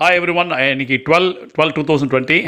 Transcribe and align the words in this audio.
Hi 0.00 0.18
every 0.18 0.34
one 0.40 0.52
இன்னைக்கு 0.72 0.96
twelve 1.06 1.26
twelve 1.54 1.72
two 1.76 1.82
thousand 1.88 2.10
twenty 2.12 2.38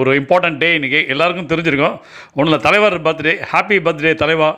ஒரு 0.00 0.10
important 0.18 0.60
day 0.62 0.68
இன்றைக்கி 0.78 1.00
எல்லாருக்கும் 1.12 1.48
தெரிஞ்சிருக்கும். 1.52 1.96
ஒன்றில் 2.36 2.50
இல்லை 2.50 2.60
தலைவர் 2.66 2.96
பர்த்டே 3.06 3.32
ஹாப்பி 3.52 3.78
பர்த்டே 3.86 4.12
தலைவா. 4.22 4.50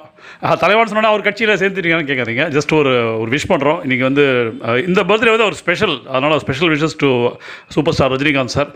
Uh, 0.47 0.55
தலைவான்னு 0.63 0.91
சொன்னால் 0.91 1.13
அவர் 1.13 1.25
கட்சியில் 1.27 1.59
சேர்த்துருக்கீங்கன்னு 1.61 2.09
கேட்குறீங்க 2.11 2.45
ஜஸ்ட் 2.55 2.73
ஒரு 2.79 2.93
ஒரு 3.23 3.31
விஷ் 3.35 3.47
பண்ணுறோம் 3.53 3.79
இன்றைக்கி 3.85 4.05
வந்து 4.09 4.25
uh, 4.67 4.77
இந்த 4.89 5.01
பர்த்டே 5.11 5.33
வந்து 5.35 5.47
ஒரு 5.49 5.57
ஸ்பெஷல் 5.61 5.95
அதனால் 6.15 6.43
special 6.45 6.71
wishes 6.75 6.97
to 7.03 7.09
super 7.75 7.97
star 7.97 8.13
Rajinikanth 8.15 8.55
sir 8.57 8.71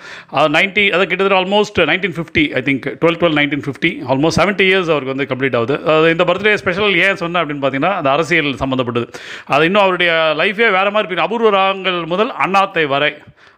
ninety 0.56 0.84
அதை 0.96 1.04
கிட்டத்தட்ட 1.10 1.38
almost 1.40 1.80
nineteen 1.90 2.16
fifty 2.18 2.44
I 2.60 2.62
think 2.68 2.88
twelve 3.02 3.18
twelve 3.20 3.36
nineteen 3.40 3.64
fifty 3.66 3.92
almost 4.14 4.40
seventy 4.40 4.66
years 4.70 4.90
அவருக்கு 4.94 5.14
வந்து 5.14 5.28
கம்ப்ளீட் 5.34 5.58
ஆகுது. 5.60 5.76
அது 5.96 6.14
இந்த 6.16 6.26
பர்த்டே 6.30 6.54
ஸ்பெஷல் 6.64 6.96
ஏன் 7.04 7.20
சொன்னேன் 7.24 7.42
அப்படின்னு 7.42 7.64
பார்த்தீங்கன்னா 7.66 7.94
அந்த 8.00 8.10
அரசியல் 8.16 8.50
சம்மந்தப்பட்டது 8.64 9.08
அது 9.56 9.68
இன்னும் 9.70 9.84
அவருடைய 9.84 10.12
லைஃபே 10.42 10.70
வேறு 10.78 10.92
மாதிரி 10.96 11.08
இருக்கு 11.08 11.28
அபூர்வ 11.28 11.52
ராகங்கள் 11.58 12.00
முதல் 12.14 12.34
அண்ணாத்தை 12.46 12.86
வரை. 12.94 13.12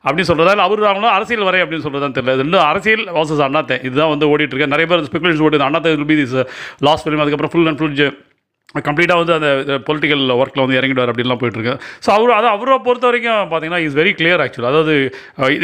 அப்படின்னு 0.07 0.30
சொல்கிறதா 0.30 0.54
இல்லை 0.54 0.64
அவர் 0.68 0.82
அவங்களும் 0.84 1.16
அரசியல் 1.18 1.46
வரை 1.48 1.62
அப்படின்னு 1.62 1.87
சொல்கிறதா 1.87 2.09
தெரியல. 2.19 2.47
இது 2.47 2.60
அரசியல் 2.60 3.05
வாசஸ் 3.19 3.45
அண்ணாத்தை. 3.48 3.78
இதுதான் 3.83 4.09
வந்து 4.09 4.28
ஓடிட்டு 4.33 4.55
இருக்கு. 4.55 4.73
நிறைய 4.74 4.87
பேர் 4.87 5.06
ஸ்பெகுலேஷன் 5.09 5.47
ஓடுது. 5.48 5.66
Annaatthe 5.69 5.97
will 5.97 6.10
be 6.12 6.16
this 6.23 6.47
last 6.78 7.09
film 7.09 7.24
அதுக்கப்புறம் 7.24 7.52
ஃபுல் 7.55 7.66
அண்ட் 7.66 7.78
ஃபுல் 7.78 8.34
கம்ப்ளீட்டாக 8.75 9.20
வந்து 9.20 9.34
அந்த 9.37 9.48
பொலிட்டிக்கல் 9.87 10.23
ஒர்க்கில் 10.43 10.62
வந்து 10.62 10.77
இறங்கிடுவார் 10.79 11.11
அப்படின்லாம் 11.11 11.38
போயிட்டுருக்கு. 11.43 11.75
ஸோ 12.05 12.09
அவர் 12.15 12.30
அதை 12.38 12.48
அவரை 12.55 12.77
பொறுத்த 12.87 13.05
வரைக்கும் 13.09 13.51
பார்த்தீங்கன்னா 13.51 13.79
இஸ் 13.84 13.97
வெரி 13.98 14.12
கிளியர் 14.19 14.42
ஆக்சுவலி 14.45 14.69
அதாவது 14.70 14.95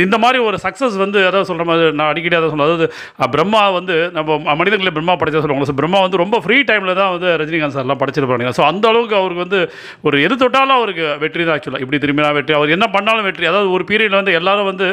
இந்த 0.05 0.17
மாதிரி 0.25 0.39
ஒரு 0.49 0.57
சக்ஸஸ் 0.65 0.97
வந்து 1.03 1.19
அதாவது 1.31 1.49
சொல்கிற 1.49 1.65
மாதிரி 1.71 1.89
நான் 2.01 2.11
அடிக்கடி 2.13 2.37
அதை 2.39 2.49
சொல்லுவேன் 2.53 2.69
அதாவது 2.71 2.87
பிரம்மா 3.35 3.63
வந்து 3.79 3.97
நம்ம 4.19 4.55
மனிதர்களை 4.61 4.93
பிரம்மா 4.99 5.17
படைச்சா 5.23 5.43
சொல்லுவாங்க. 5.45 5.69
ஸோ 5.71 5.75
பிரம்மா 5.81 6.01
வந்து 6.05 6.21
ரொம்ப 6.23 6.39
ஃப்ரீ 6.45 6.59
டைமில் 6.71 6.95
தான் 7.01 7.11
வந்து 7.17 7.29
ரஜினிகாந்த் 7.43 7.77
சார்லாம் 7.79 8.01
படைச்சிருப்பாங்க 8.03 8.55
ஸோ 8.59 8.65
அந்த 8.71 8.87
அளவுக்கு 8.93 9.19
அவருக்கு 9.21 9.45
வந்து 9.47 9.61
ஒரு 10.09 10.23
எது 10.29 10.37
தொட்டாலும் 10.45 10.77
அவருக்கு 10.79 11.05
வெற்றி 11.25 11.43
தான் 11.49 11.55
ஆக்சுவலாக 11.57 11.85
இப்படி 11.87 12.01
திரும்பினா 12.07 12.31
வெற்றி 12.39 12.57
அவர் 12.61 12.75
என்ன 12.77 12.89
பண்ணாலும் 12.97 13.29
வெற்றி. 13.31 13.49
அதாவது 13.53 13.71
ஒரு 13.77 13.87
பீரியடில் 13.91 14.21
வந்து 14.21 14.37
எல்லாரும் 14.41 14.71
வந்து 14.73 14.89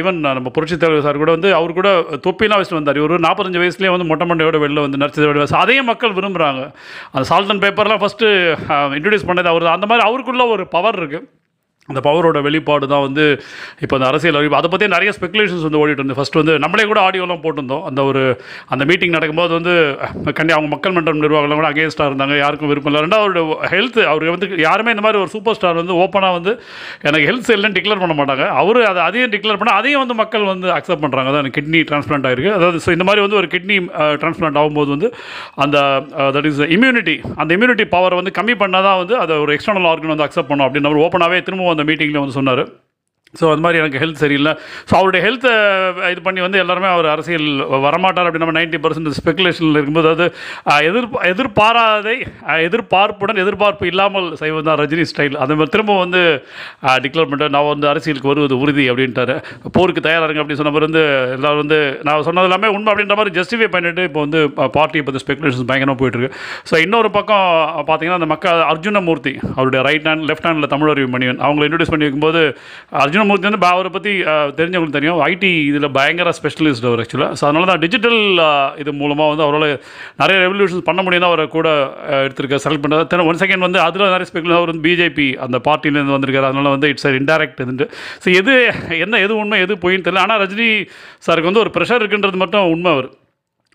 ஈவன் 0.00 0.20
நம்ம 0.38 0.54
புரட்சி 0.58 0.78
தலைவர் 0.86 1.06
சார் 1.08 1.22
கூட 1.24 1.32
வந்து 1.38 1.52
அவர் 1.60 1.78
கூட 1.80 1.88
தொப்பிலாம் 2.26 2.60
வச்சுட்டு 2.62 2.80
வந்தார். 2.80 3.02
ஒரு 3.06 3.22
நாற்பத்தஞ்சு 3.28 3.62
வயசுலேயே 3.64 3.94
வந்து 3.96 4.08
மொட்டை 4.10 4.28
மண்டையோட 4.32 4.58
வெளில 4.66 4.86
வந்து 4.88 5.02
நடிச்சதோட 5.04 5.46
அதையும் 5.62 5.90
மக்கள் 5.92 6.18
விரும்புகிறாங்க 6.20 6.64
அந்த 7.14 7.24
சால்ட் 7.34 7.50
அண்ட் 7.50 7.64
பேப்பர்லாம் 7.64 8.00
ஃபஸ்ட்டு 8.00 8.26
இன்ட்ரடியூஸ் 8.96 9.26
பண்ணது 9.26 9.48
அவர் 9.48 9.64
தான் 9.64 9.76
அந்த 9.78 9.86
மாதிரி 9.86 10.04
அவருக்குள்ள 10.08 10.44
ஒரு 10.46 10.64
பவர் 10.68 10.98
இருக்குது 11.00 11.26
அந்த 11.90 12.00
பவரோட 12.06 12.38
வெளிப்பாடு 12.44 12.86
தான் 12.92 13.02
வந்து 13.06 13.24
இப்போ 13.84 13.94
அந்த 13.96 14.06
அரசியல் 14.10 14.36
அறிவிப்பு 14.38 14.58
அதை 14.58 14.68
பற்றி 14.72 14.86
நிறைய 14.94 15.10
ஸ்பெகுலேஷன்ஸ் 15.16 15.64
வந்து 15.66 15.80
ஓடிட்டு 15.80 16.00
இருந்து 16.00 16.16
ஃபஸ்ட்டு 16.18 16.40
வந்து 16.40 16.54
நம்மளே 16.64 16.84
கூட 16.90 17.00
ஆடியோலாம் 17.06 17.42
போட்டிருந்தோம். 17.42 17.82
அந்த 17.88 18.00
ஒரு 18.10 18.22
அந்த 18.74 18.82
மீட்டிங் 18.90 19.12
நடக்கும்போது 19.16 19.52
வந்து 19.58 19.74
கண்டி 20.38 20.52
அவங்க 20.56 20.68
மக்கள் 20.74 20.94
மன்றம் 20.96 21.20
நிர்வாகம்லாம் 21.24 21.60
கூட 21.60 21.68
அகேன்ஸ்டாக 21.72 22.06
இருந்தாங்க. 22.10 22.36
யாருக்கும் 22.42 22.70
விருப்பம் 22.72 22.90
இல்லை. 22.92 23.02
ரெண்டாவது 23.06 23.24
அவரோட 23.24 23.68
ஹெல்த் 23.72 23.98
அவர் 24.12 24.24
வந்து 24.34 24.48
யாருமே 24.66 24.94
இந்த 24.96 25.04
மாதிரி 25.06 25.20
ஒரு 25.24 25.30
சூப்பர் 25.34 25.58
ஸ்டார் 25.58 25.80
வந்து 25.82 25.96
ஓப்பனாக 26.04 26.36
வந்து 26.38 26.54
எனக்கு 27.08 27.26
ஹெல்த் 27.30 27.52
இல்லைன்னு 27.56 27.78
டிக்ளேர் 27.78 28.02
பண்ண 28.04 28.16
மாட்டாங்க. 28.20 28.46
அவர் 28.62 28.80
அதை 28.92 29.02
அதையும் 29.08 29.34
டிக்ளேர் 29.36 29.60
பண்ணால் 29.62 29.78
அதையும் 29.82 30.02
வந்து 30.04 30.16
மக்கள் 30.22 30.48
வந்து 30.52 30.70
அக்செப்ட் 30.78 31.04
பண்ணுறாங்க 31.04 31.30
அதான் 31.34 31.54
கிட்னி 31.58 31.82
டிரான்ஸ்பிளான்ட் 31.90 32.28
ஆயிருக்கு. 32.30 32.54
அதாவது 32.58 32.80
ஸோ 32.86 32.90
இந்த 32.96 33.06
மாதிரி 33.10 33.24
வந்து 33.26 33.38
ஒரு 33.42 33.50
கிட்னி 33.56 33.78
டிரான்ஸ்பிளான்ட் 34.22 34.60
ஆகும்போது 34.62 34.90
வந்து 34.96 35.10
அந்த 35.66 35.76
தட் 36.38 36.50
இஸ் 36.52 36.64
இம்யூனிட்டி 36.78 37.18
அந்த 37.40 37.50
இம்யூனிட்டி 37.58 37.86
பவர் 37.94 38.18
வந்து 38.22 38.34
கம்மி 38.40 38.56
பண்ணால் 38.64 38.88
தான் 38.88 38.98
வந்து 39.04 39.16
அதை 39.26 39.36
ஒரு 39.44 39.54
எக்ஸ்டர்னல் 39.58 39.90
ஆர்கன் 39.92 40.14
வந்து 40.16 40.26
அக்செப்ட் 40.28 40.50
பண்ணும். 40.50 40.66
அப்படின்னு 40.68 40.90
அவர் 40.92 41.04
ஓப்பனாகவே 41.06 41.44
திரும்பவும் 41.46 41.72
அந்த 41.74 41.84
மீட்டிங்கில் 41.92 42.18
வந்து 42.18 42.32
சொன்னார். 42.32 42.83
ஸோ 43.40 43.44
அது 43.52 43.62
மாதிரி 43.64 43.80
எனக்கு 43.82 44.00
ஹெல்த் 44.02 44.22
சரியில்லை. 44.24 44.52
ஸோ 44.88 44.92
அவருடைய 44.98 45.20
ஹெல்த்தை 45.26 45.52
இது 46.12 46.20
பண்ணி 46.26 46.40
வந்து 46.46 46.58
எல்லாருமே 46.62 46.88
அவர் 46.94 47.08
அரசியல் 47.14 47.48
வரமாட்டார் 47.86 48.26
அப்படின்னு 48.28 48.46
நம்ம 48.46 48.56
நைன்ட்டி 48.58 48.80
பர்சன்ட் 48.84 49.10
ஸ்பெகுலேஷனில் 49.20 49.78
இருக்கும்போது 49.78 50.10
அது 50.14 50.26
எதிர் 50.88 51.08
எதிர்பாராதை 51.32 52.16
எதிர்பார்ப்புடன் 52.68 53.40
எதிர்பார்ப்பு 53.44 53.90
இல்லாமல் 53.92 54.28
செய்வது 54.42 54.66
தான் 54.68 54.78
ரஜினி 54.82 55.06
ஸ்டைல் 55.12 55.38
அது 55.44 55.56
மாதிரி 55.58 55.72
திரும்ப 55.74 55.98
வந்து 56.04 56.20
டிக்ளேர் 57.04 57.28
பண்ணிட்டு 57.30 57.54
நான் 57.56 57.68
வந்து 57.72 57.88
அரசியலுக்கு 57.92 58.30
வருவது 58.32 58.56
உறுதி 58.64 58.84
அப்படின்ட்டாரு. 58.92 59.36
போருக்கு 59.76 60.06
தயாராருங்க 60.06 60.40
அப்படின்னு 60.42 60.62
சொன்னவர் 60.62 60.86
வந்து 60.88 61.02
எல்லாரும் 61.36 61.62
வந்து 61.64 61.78
நான் 62.08 62.24
சொன்னது 62.28 62.48
எல்லாமே 62.50 62.70
உண்மை 62.76 62.90
அப்படின்ற 62.92 63.16
மாதிரி 63.20 63.34
ஜஸ்டிஃபை 63.38 63.68
பண்ணிட்டு 63.74 64.04
இப்போ 64.08 64.20
வந்து 64.26 64.40
பார்ட்டியை 64.76 65.04
பற்றி 65.06 65.22
ஸ்பெகுலேஷன்ஸ் 65.24 65.68
பயங்கரமாக 65.70 65.98
போயிட்டுருக்கு. 66.02 66.32
ஸோ 66.70 66.74
இன்னொரு 66.86 67.10
பக்கம் 67.18 67.46
பார்த்தீங்கன்னா 67.88 68.20
அந்த 68.20 68.30
மக்கள் 68.34 68.64
அர்ஜுனமூர்த்தி 68.72 69.34
அவருடைய 69.56 69.82
ரைட் 69.88 70.08
ஹேண்ட் 70.10 70.26
லெஃப்ட் 70.30 70.48
ஹேண்டில் 70.48 70.70
தமிழறிவு 70.74 71.10
மணிவன் 71.16 71.40
அவங்களை 71.46 71.66
இன்ட்ரடியூஸ் 71.68 71.94
பண்ணி 71.94 72.06
வைக்கும்போது 72.06 72.42
அர்ஜுனமூர்த்தி 73.24 73.48
வந்து 73.48 73.68
அவரை 73.74 73.90
பற்றி 73.96 74.12
தெரிஞ்சவங்களுக்கு 74.58 74.96
தெரியும். 74.98 75.18
ஐடி 75.32 75.50
இதில் 75.70 75.88
பயங்கர 75.96 76.30
ஸ்பெஷலிஸ்ட் 76.38 76.86
அவர் 76.90 77.00
ஆக்சுவலாக 77.04 77.36
ஸோ 77.38 77.42
அதனால 77.48 77.68
தான் 77.70 77.80
டிஜிட்டல் 77.84 78.20
இது 78.82 78.90
மூலமாக 79.00 79.28
வந்து 79.32 79.44
அவரால் 79.46 79.68
நிறைய 80.22 80.36
ரெவல்யூஷன்ஸ் 80.44 80.86
பண்ண 80.88 81.02
முடியும் 81.06 81.28
அவரை 81.30 81.46
கூட 81.56 81.68
எடுத்திருக்க 82.26 82.60
செலக்ட் 82.66 82.84
பண்ணுறது 82.84 83.28
ஒன் 83.30 83.40
செகண்ட் 83.42 83.66
வந்து 83.66 83.80
அதில் 83.86 84.12
நிறைய 84.14 84.28
ஸ்பெகுலேஷன் 84.30 84.60
அவர் 84.60 84.72
வந்து 84.72 84.86
பிஜேபி 84.88 85.28
அந்த 85.46 85.58
பார்ட்டிலேருந்து 85.68 86.16
வந்திருக்காரு. 86.16 86.48
அதனால 86.50 86.74
வந்து 86.76 86.90
இட்ஸ் 86.94 87.10
இன்டைரக்ட் 87.22 87.62
இதுன்ட்டு. 87.66 87.88
ஸோ 88.24 88.30
எது 88.40 88.54
என்ன 89.04 89.20
எது 89.26 89.34
உண்மை 89.42 89.60
எது 89.66 89.82
பொயின்னு 89.84 90.06
தெரியல. 90.08 90.24
ஆனால் 90.26 90.40
ரஜினி 90.44 90.70
சாருக்கு 91.26 91.50
வந்து 91.52 91.64
ஒரு 91.66 91.72
ப்ரெஷர் 91.78 92.02
இருக்குன்றது 92.02 92.42
மட்டும் 92.44 92.72
உண்மை 92.76 92.90
அவர். 92.96 93.10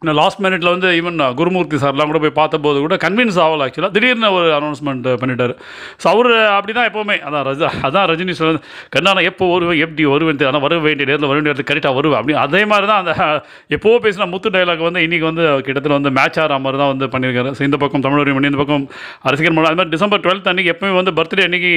நான் 0.01 0.17
லாஸ்ட் 0.19 0.41
மினிட்ல 0.43 0.69
வந்து 0.73 0.89
ஈவன் 0.97 1.17
குருமூர்த்தி 1.39 1.77
சார்லாம் 1.81 2.09
கூட 2.11 2.19
போய் 2.23 2.33
பார்த்தபோது 2.37 2.77
கூட 2.83 2.95
கன்வின்ஸ் 3.05 3.39
ஆகல 3.45 3.65
ஆக்சுவலாக 3.65 3.93
திடீர்னு 3.95 4.29
ஒரு 4.37 4.47
அனௌன்ஸ்மெண்ட் 4.57 5.07
பண்ணிட்டார். 5.21 5.53
ஸோ 6.01 6.05
அவர் 6.13 6.29
அப்படி 6.57 6.73
தான் 6.77 6.87
எப்போவுமே. 6.89 7.17
அதான் 7.27 7.43
ரஜ 7.49 7.63
அதான் 7.87 8.07
ரஜினி 8.11 8.35
சொல்ல 8.39 8.61
கண்ணா 8.95 9.23
எப்போ 9.31 9.47
வருவேன் 9.53 9.81
எப்படி 9.85 10.05
வருவேன் 10.13 10.45
ஆனால் 10.51 10.63
வர 10.67 10.77
வேண்டிய 10.85 11.07
நேரத்தில் 11.09 11.29
வர 11.29 11.37
வேண்டிய 11.37 11.51
நேரத்தில் 11.51 11.69
கரெக்டாக 11.71 11.97
வருவேன் 11.99 12.19
அப்படி. 12.21 12.37
அதே 12.45 12.61
மாதிரி 12.73 12.87
தான் 12.91 13.01
அந்த 13.03 13.13
எப்போவோ 13.77 13.97
பேசின 14.05 14.29
முத்து 14.33 14.49
டைலாக் 14.55 14.87
வந்து 14.89 15.03
இன்றைக்கி 15.07 15.25
வந்து 15.31 15.43
கிட்டத்தட்ட 15.67 15.95
வந்து 15.99 16.15
மேட்ச் 16.19 16.39
ஆகிற 16.43 16.59
மாதிரி 16.65 16.79
தான் 16.83 16.91
வந்து 16.93 17.07
பண்ணியிருக்காரு. 17.15 17.51
ஸோ 17.59 17.63
இந்த 17.69 17.79
பக்கம் 17.83 18.05
தமிழ் 18.07 18.35
மணி 18.37 18.51
இந்த 18.51 18.61
பக்கம் 18.63 18.85
அரசியல் 19.29 19.55
மணி 19.57 19.69
அது 19.71 19.79
மாதிரி 19.81 19.95
டிசம்பர் 19.97 20.23
டுவெல்த் 20.27 20.51
அன்றைக்கி 20.53 20.73
எப்பவுமே 20.75 20.95
வந்து 21.01 21.13
பர்த்டே 21.19 21.47
அன்றைக்கி 21.49 21.73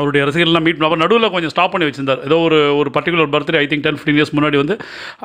அவருடைய 0.00 0.22
ரசிகர்கள்லாம் 0.30 0.66
மீட் 0.68 0.80
பண்ண 0.82 1.00
நடுவில் 1.04 1.32
கொஞ்சம் 1.36 1.52
ஸ்டாப் 1.54 1.72
பண்ணி 1.74 1.88
வச்சிருந்தார். 1.88 2.22
ஏதோ 2.28 2.38
ஒரு 2.48 2.58
ஒரு 2.80 2.92
particular 2.96 3.32
birthday 3.34 3.58
I 3.62 3.66
think 3.72 3.84
ten 3.86 3.98
fifteen 3.98 4.18
years 4.20 4.34
முன்னாடி 4.38 4.58
வந்து 4.62 4.76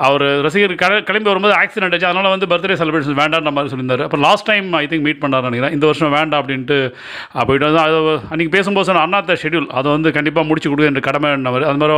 அவர் 0.08 0.26
ரசிகர் 0.48 0.76
கிளம்பி 1.10 1.30
வரும்போது 1.32 1.56
ஆக்சிடென்ட் 1.62 1.96
ஆச்சு. 1.98 2.10
அதனால் 2.12 2.34
வந்து 2.36 2.50
பர்த்டே 2.54 2.78
செலிப்ரேஷன் 2.82 3.20
வேண்டான்ற 3.22 3.54
மாதிரி 3.58 3.72
சொல்லியிருந்தார். 3.74 4.06
அப்புறம் 4.08 4.26
last 4.28 4.48
time 4.52 4.68
I 4.82 4.86
think 4.94 5.06
meet 5.10 5.22
பண்ணார் 5.24 5.48
நினைக்கிறேன். 5.50 5.76
இந்த 5.78 5.86
வருஷம் 5.92 6.16
வேண்டாம் 6.18 6.42
அப்படின்ட்டு 6.44 6.80
போயிட்டு 7.48 7.68
வந்து 7.70 7.82
அது 7.86 8.00
அன்றைக்கி 8.32 8.52
பேசும்போது 8.58 8.88
சொன்ன 8.90 9.04
அண்ணாத்த 9.08 9.38
ஷெடியூல் 9.44 9.70
அதை 9.80 9.88
வந்து 9.96 10.10
கண்டிப்பாக 10.18 10.46
முடிச்சு 10.50 10.70
கொடுக்க 10.72 10.92
என்று 10.92 11.04
கடமை 11.10 11.30
என்னவர் 11.38 11.68
அது 11.70 11.82
மாதிரி 11.84 11.98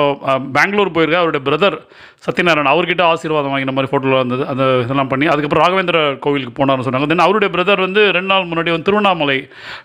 பெங்களூர் 0.57 0.95
போயிருக்க 0.97 1.21
அவருடைய 1.23 1.43
பிரதர் 1.47 1.77
சத்யநாராயணன் 2.25 2.71
அவர்கிட்ட 2.73 3.03
ஆசீர்வாதம் 3.11 3.51
வாங்கின 3.53 3.73
மாதிரி 3.77 3.89
ஃபோட்டோவில் 3.91 4.21
வந்தது. 4.21 4.43
அந்த 4.51 4.63
இதெல்லாம் 4.83 5.11
பண்ணி 5.11 5.25
அதுக்கப்புறம் 5.31 5.63
ராகவேந்திர 5.63 5.99
கோவிலுக்கு 6.25 6.53
போனார்னு 6.59 6.85
சொன்னாங்க. 6.87 7.07
தென் 7.11 7.25
அவருடைய 7.25 7.49
பிரதர் 7.55 7.83
வந்து 7.85 8.01
ரெண்டு 8.17 8.29
நாள் 8.31 8.47
முன்னாடி 8.51 8.71
வந்து 8.73 8.87
திருவண்ணாமலை 8.87 9.37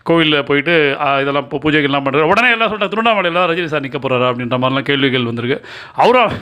கோவிலில் 0.08 0.46
போயிட்டு 0.50 0.74
இதெல்லாம் 1.22 1.48
பூஜைகள்லாம் 1.64 2.06
பண்ணுறாரு 2.06 2.30
உடனே 2.32 2.50
எல்லாம் 2.56 2.72
சொல்லிட்டாங்க 2.82 2.92
திருவண்ணாமலையில் 2.92 3.48
ரஜினி 3.50 3.68
சார் 3.72 3.84
நிற்க 3.84 3.98
போகிறாரா 3.98 4.26
அப்படின்ற 4.30 4.56
மாதிரிலாம் 4.62 4.86
கேள்விகள் 4.90 5.26
வந்திருக்கு. 5.30 5.58
அவரும் 6.02 6.32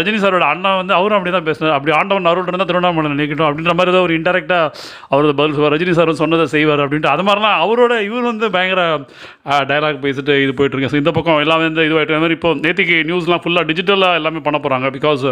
ரஜினி 0.00 0.18
சாரோட 0.24 0.44
அண்ணா 0.52 0.70
வந்து 0.80 0.94
அவரும் 0.98 1.16
அப்படி 1.18 1.32
தான் 1.36 1.46
பேசினார் 1.48 1.74
அப்படி 1.76 1.92
ஆண்டவன் 1.98 2.30
அருள் 2.32 2.48
இருந்தால் 2.50 2.70
திருவண்ணாமலை 2.70 3.10
நிற்கட்டும் 3.20 3.48
அப்படின்ற 3.48 3.74
மாதிரி 3.80 3.92
ஏதோ 3.94 4.02
ஒரு 4.06 4.14
இன்டெரக்டாக 4.18 4.70
அவரது 5.12 5.34
பதில் 5.40 5.56
சொல்வார். 5.56 5.74
ரஜினி 5.76 5.94
சார் 5.98 6.12
சொன்னதை 6.22 6.46
செய்வார் 6.54 6.84
அப்படின்ட்டு. 6.84 7.12
அது 7.14 7.24
மாதிரிலாம் 7.28 7.58
அவரோட 7.64 7.92
இவர் 8.08 8.30
வந்து 8.30 8.48
பயங்கர 8.56 8.80
டைலாக் 9.72 10.02
பேசிட்டு 10.06 10.34
இது 10.44 10.54
போயிட்டுருங்க 10.60 10.90
ஸோ 10.94 11.00
இந்த 11.02 11.12
பக்கம் 11.18 11.42
எல்லாமே 11.44 11.66
வந்து 11.70 11.86
இதுவாகிட்டு 11.90 12.16
அது 12.16 12.24
மாதிரி 12.24 12.38
இப்போ 12.38 12.52
நேற்றுக்கு 12.64 12.96
நியூஸ்லாம் 13.10 13.44
ஃபுல்லாக 13.44 13.68
டிஜிட்டலாக 13.70 14.20
எல்லாமே 14.20 14.42
பண்ண 14.48 14.60
போகிறாங்க 14.64 14.88
பிகாஸ் 14.96 15.26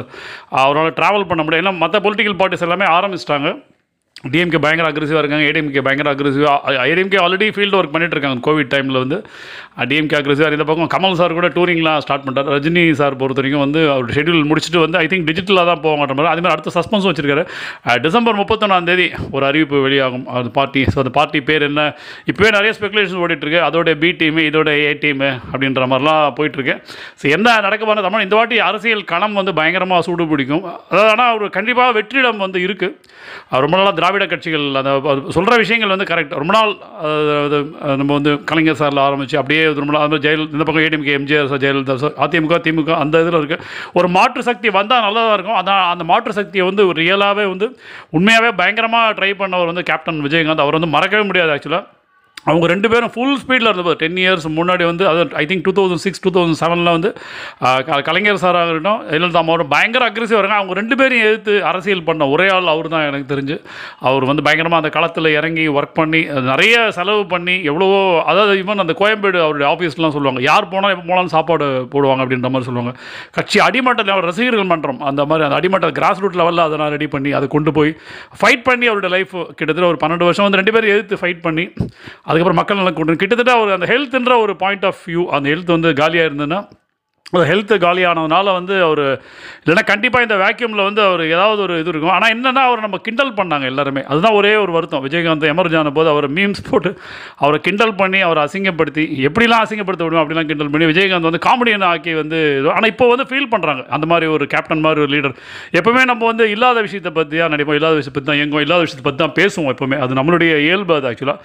அவரால் 0.65 0.97
ட்ராவல் 1.01 1.29
பண்ண 1.33 1.43
முடியும் 1.45 1.65
ஏன்னா 1.65 1.75
மற்ற 1.85 1.99
பொலிட்டிக்கல் 2.07 2.39
பார்ட்டிஸ் 2.43 2.67
எல்லாமே 2.69 2.89
ஆரம்பிச்சிட்டாங்க. 2.99 3.51
டிஎம்கே 4.33 4.59
பயங்கர 4.63 4.87
அக்ரெசிவாக 4.91 5.21
இருக்காங்க. 5.23 5.45
ஏடிஎம்கே 5.49 5.83
பயங்கர 5.87 6.09
அக்ரெசிவாக 6.13 6.87
ஏடிஎம்கே 6.93 7.19
ஆல்ரெடி 7.25 7.47
ஃபீல்டு 7.57 7.77
ஒர்க் 7.81 7.93
பண்ணிட்டு 7.95 8.15
இருக்காங்க. 8.17 8.39
கோவிட் 8.47 8.71
டைமில் 8.73 8.99
வந்து. 9.03 9.19
டிஎம்கே 9.91 10.17
அக்ரெசிவாக 10.19 10.57
இந்த 10.59 10.65
பக்கம் 10.71 10.89
கமல் 10.95 11.17
சார் 11.21 11.35
கூட 11.37 11.49
டூரிங்லாம் 11.57 12.01
ஸ்டார்ட் 12.05 12.25
பண்ணுறாரு 12.27 12.49
ரஜினி 12.55 12.83
சார் 13.01 13.17
பொறுத்த 13.21 13.41
வரைக்கும் 13.41 13.63
வந்து 13.65 13.81
அவர் 13.93 14.09
ஷெட்யூல் 14.17 14.49
முடிச்சுட்டு 14.51 14.81
வந்து 14.85 14.99
ஐ 15.03 15.05
திங்க் 15.13 15.27
டிஜிட்டலாக 15.29 15.67
தான் 15.71 15.83
போவாங்கன்ற 15.85 16.17
மாதிரி 16.19 16.31
அதே 16.33 16.43
மாதிரி 16.45 16.55
அடுத்த 16.55 16.73
சஸ்பென்ஸும் 16.79 17.11
வச்சிருக்காரு. 17.11 17.45
டிசம்பர் 18.07 18.39
முப்பத்தொன்னாம் 18.41 18.89
தேதி 18.91 19.07
ஒரு 19.35 19.47
அறிவிப்பு 19.51 19.83
வெளியாகும். 19.87 20.27
அந்த 20.41 20.53
பார்ட்டி 20.59 20.83
ஸோ 20.93 20.99
அந்த 21.05 21.13
பார்ட்டி 21.19 21.43
பேர் 21.51 21.67
என்ன? 21.69 21.85
இப்போவே 22.33 22.51
நிறைய 22.59 22.73
ஸ்பெகுலேஷன் 22.79 23.23
ஓடிட்டுருக்கு 23.27 23.61
அதோட 23.69 23.95
பி 24.03 24.11
டீமு 24.23 24.43
இதோட 24.51 24.75
ஏ 24.87 24.91
டீமு 25.05 25.31
அப்படின்ற 25.53 25.89
மாதிரிலாம் 25.93 26.35
போயிட்டுருக்கு. 26.41 26.77
ஸோ 27.21 27.25
என்ன 27.39 27.57
நடக்க 27.69 27.83
போன 27.93 28.05
தமிழ் 28.09 28.27
இந்த 28.27 28.37
வாட்டி 28.41 28.59
அரசியல் 28.71 29.07
களம் 29.15 29.39
வந்து 29.43 29.55
பயங்கரமாக 29.61 30.03
சூடு 30.09 30.27
பிடிக்கும். 30.35 30.67
அதாவது 30.91 31.11
ஆனால் 31.15 31.31
அவர் 31.33 31.57
கண்டிப்பாக 31.61 31.97
வெற்றிடம் 32.01 32.45
வந்து 32.47 32.61
இருக்குது 32.67 32.95
ரொம்ப 33.65 33.75
நாளாக 33.79 33.97
திராவிட 34.09 34.27
கட்சிகள் 34.29 34.67
அந்த 34.81 34.91
சொல்கிற 35.37 35.55
விஷயங்கள் 35.63 35.93
வந்து 35.95 36.07
கரெக்ட் 36.11 36.35
ரொம்ப 36.41 36.53
நாள் 36.57 36.71
அதாவது, 37.09 37.59
நம்ம 38.01 38.11
வந்து 38.19 38.33
கலைஞர் 38.51 38.79
சாரில் 38.81 39.01
ஆரம்பித்து 39.07 39.39
அப்படியே 39.41 39.63
ரொம்ப 39.81 39.93
நாள் 39.95 40.05
அந்த 40.05 40.15
மாதிரி 40.15 40.25
ஜெயல் 40.27 40.45
இந்த 40.55 40.63
பக்கம் 40.69 40.85
ADMK 40.87 41.17
MGR 41.19 41.51
sir 41.51 41.63
Jayalalithaa 41.65 41.97
sir 42.03 42.15
AIADMK 42.25 42.59
DMK 42.67 42.95
அந்த 43.03 43.23
இதில் 43.25 43.39
இருக்குது 43.41 43.67
ஒரு 44.01 44.09
மாற்று 44.17 44.43
சக்தி 44.49 44.71
வந்தால் 44.79 45.05
நல்லதாக 45.07 45.37
இருக்கும். 45.39 45.59
அதான் 45.61 45.85
அந்த 45.93 46.07
மாற்று 46.13 46.39
சக்தியை 46.41 46.67
வந்து 46.71 46.85
ஒரு 46.91 46.99
ரியலாகவே 47.03 47.47
வந்து 47.53 47.69
உண்மையாகவே 48.19 48.53
பயங்கரமாக 48.63 49.15
ட்ரை 49.21 49.31
பண்ணவர் 49.43 49.71
வந்து 49.73 49.87
கேப்டன் 49.93 50.25
விஜயகாந்த். 50.29 50.65
அவர் 50.67 50.79
வந்து 50.81 50.95
மறக்கவே 50.97 51.27
முடியாது 51.31 51.55
ஆக்சுவலாக 51.57 51.85
அவங்க 52.47 52.67
ரெண்டு 52.67 52.89
பேரும் 52.93 53.11
ஃபுல் 53.15 53.39
ஸ்பீடில் 53.41 53.69
இருந்தபோது 53.69 53.99
டென் 54.03 54.19
இயர்ஸ் 54.23 54.47
முன்னாடி 54.59 54.85
வந்து 54.85 55.05
அது 55.09 55.23
I 55.41 55.45
think 55.47 55.65
two 55.67 55.73
thousand 55.79 56.03
six 56.05 56.23
two 56.25 56.31
thousand 56.37 56.59
செவனில் 56.61 56.93
வந்து 56.97 57.11
கலைஞர் 58.09 58.41
சாராக 58.43 58.71
இருக்கட்டும் 58.73 59.01
ஜெயலலிதா 59.11 59.43
அவரும் 59.45 59.71
பயங்கர 59.75 60.03
அக்ரெசிவ் 60.09 60.39
இருங்க 60.39 60.57
அவங்க 60.61 60.75
ரெண்டு 60.81 60.97
பேரையும் 61.01 61.27
எதிர்த்து 61.29 61.55
அரசியல் 61.71 62.05
பண்ண 62.09 62.29
ஒரே 62.35 62.47
ஆள் 62.57 62.71
அவர் 62.75 62.89
தான் 62.95 63.07
எனக்கு 63.09 63.27
தெரிஞ்சு. 63.33 63.57
அவர் 64.09 64.25
வந்து 64.31 64.45
பயங்கரமாக 64.47 64.83
அந்த 64.83 64.91
களத்தில் 64.97 65.29
இறங்கி 65.39 65.65
ஒர்க் 65.79 65.97
பண்ணி 66.01 66.21
நிறைய 66.51 66.77
செலவு 66.99 67.25
பண்ணி 67.35 67.57
எவ்வளவோ 67.71 67.99
அதாவது 68.31 68.55
ஈவன் 68.63 68.83
அந்த 68.85 68.97
கோயம்பேடு 69.01 69.41
அவருடைய 69.47 69.69
ஆஃபீஸ்லாம் 69.73 70.15
சொல்லுவாங்க 70.17 70.43
யார் 70.49 70.71
போனால் 70.75 70.95
எப்போ 70.95 71.07
போனாலும் 71.11 71.35
சாப்பாடு 71.37 71.67
போடுவாங்க 71.95 72.23
அப்படின்ற 72.25 72.51
மாதிரி 72.55 72.69
சொல்லுவாங்க. 72.71 72.95
கட்சி 73.39 73.59
அடிமட்ட 73.67 74.03
level 74.11 74.25
ரசிகர்கள் 74.31 74.71
மன்றம் 74.73 75.03
அந்த 75.11 75.23
மாதிரி 75.31 75.47
அந்த 75.49 75.59
அடிமட்ட 75.61 75.93
கிராஸ் 75.99 76.23
ரூட் 76.25 76.41
லெவலில் 76.43 76.65
அதை 76.67 76.79
நான் 76.83 76.95
ரெடி 76.97 77.11
பண்ணி 77.15 77.33
அதை 77.41 77.49
கொண்டு 77.57 77.73
போய் 77.79 77.93
ஃபைட் 78.41 78.65
பண்ணி 78.69 78.87
அவருடைய 78.93 79.13
லைஃப் 79.17 79.35
கிட்டத்தட்ட 79.59 79.89
ஒரு 79.93 80.01
பன்னெண்டு 80.05 80.29
வருஷம் 80.29 80.47
வந்து 80.47 80.61
ரெண்டு 80.63 80.75
பேரும் 80.77 80.93
எதிர்த்து 80.95 81.21
ஃபைட் 81.23 81.45
பண்ணி 81.47 81.67
அதுக்கப்புறம் 82.29 82.61
மக்கள் 82.61 82.79
நல்லா 82.79 82.93
கூட்டணும் 82.93 83.21
கிட்டத்தட்ட 83.21 83.53
ஒரு 83.61 83.71
அந்த 83.73 83.87
ஹெல்த்ன்ற 83.87 84.35
ஒரு 84.41 84.55
பாயிண்ட் 84.57 84.85
ஆஃப் 84.85 85.01
வியூ 85.07 85.23
அந்த 85.31 85.49
ஹெல்த் 85.49 85.71
வந்து 85.71 85.91
காலியாக 85.95 86.29
இருந்ததுன்னா 86.29 86.61
ஹெல்த்து 87.49 87.75
காலியானதுனால 87.85 88.53
வந்து 88.59 88.75
அவர் 88.85 89.01
இல்லைன்னா 89.63 89.83
கண்டிப்பாக 89.91 90.27
இந்த 90.27 90.37
வேக்யூமில் 90.43 90.83
வந்து 90.87 91.01
அவர் 91.07 91.23
ஏதாவது 91.33 91.61
ஒரு 91.65 91.75
இது 91.81 91.91
இருக்கும். 91.93 92.13
ஆனால் 92.15 92.33
என்னென்னா 92.35 92.63
அவர் 92.69 92.85
நம்ம 92.85 92.99
கிண்டல் 93.07 93.33
பண்ணாங்க 93.41 93.67
எல்லாருமே. 93.71 94.03
அதுதான் 94.11 94.37
ஒரே 94.39 94.53
ஒரு 94.63 94.73
வருத்தம். 94.77 95.03
விஜயகாந்த் 95.07 95.45
எமர்ஜான 95.51 95.83
ஆன 95.83 95.91
போது 95.99 96.09
அவர் 96.13 96.27
மீம்ஸ் 96.37 96.63
போட்டு 96.69 96.91
அவரை 97.43 97.59
கிண்டல் 97.67 97.93
பண்ணி 98.01 98.21
அவரை 98.29 98.43
அசிங்கப்படுத்தி 98.47 99.05
எப்படிலாம் 99.29 99.65
அசிங்கப்படுத்த 99.65 100.05
முடியும் 100.07 100.23
அப்படிலாம் 100.23 100.49
கிண்டல் 100.51 100.73
பண்ணி 100.75 100.89
விஜயகாந்த் 100.93 101.29
வந்து 101.31 101.43
காமெடியன் 101.49 101.87
ஆக்கி 101.91 102.15
வந்து 102.21 102.39
ஆனால் 102.77 102.91
இப்போ 102.93 103.09
வந்து 103.13 103.27
ஃபீல் 103.33 103.51
பண்ணுறாங்க 103.55 103.85
அந்த 103.97 104.09
மாதிரி 104.13 104.29
ஒரு 104.37 104.47
கேப்டன் 104.55 104.83
மாதிரி 104.87 105.03
ஒரு 105.05 105.13
லீடர் 105.17 105.37
எப்போவுமே 105.81 106.05
நம்ம 106.13 106.27
வந்து 106.31 106.47
இல்லாத 106.55 106.79
விஷயத்தை 106.89 107.13
பற்றி 107.19 107.37
தான் 107.43 107.55
நினைப்போம் 107.57 107.79
இல்லாத 107.81 107.95
விஷயத்தை 108.01 108.17
பற்றி 108.17 108.31
தான் 108.33 108.43
எங்கோ 108.47 108.65
இல்லாத 108.67 108.81
விஷயத்தை 108.87 109.07
பற்றி 109.09 109.23
தான் 109.25 109.37
பேசுவோம் 109.41 109.71
எப்போவுமே. 109.75 109.99
அது 110.07 110.19
நம்மளுடைய 110.21 110.55
இயல்பு 110.69 110.97
அது 110.99 111.09
ஆக்சுவலாக 111.13 111.39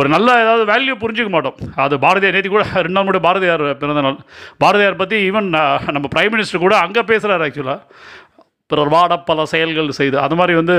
ஒரு 0.00 0.10
நல்ல 0.16 0.28
ஏதாவது 0.42 0.66
வேல்யூ 0.72 0.96
புரிஞ்சிக்க 1.04 1.32
மாட்டோம். 1.36 1.56
அது 1.86 2.02
பாரதியார் 2.06 2.36
நேற்று 2.38 2.54
கூட 2.56 2.66
ரெண்டு 2.84 2.96
நாள் 2.98 3.10
கூட 3.12 3.22
பாரதியார் 3.28 3.66
பிறந்த 3.84 4.04
நாள். 4.08 4.20
பாரதியார் 4.64 5.00
பற்றி 5.04 5.16
ஈவன் 5.28 5.48
uh, 5.58 5.76
நம்ம 5.94 6.06
ப்ரைம் 6.14 6.32
மினிஸ்டர் 6.34 6.64
கூட 6.66 6.74
அங்கே 6.78 7.02
பேசுகிறார் 7.02 7.44
ஆக்சுவலாக 7.46 7.80
பிறர் 8.70 8.92
வாட 8.92 9.16
பல 9.22 9.44
செயல்கள் 9.46 9.98
செய்து 9.98 10.16
அது 10.20 10.34
மாதிரி 10.34 10.54
வந்து 10.56 10.76